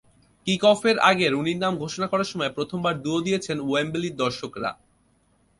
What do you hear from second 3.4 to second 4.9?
ওয়েম্বলির দর্শকেরা।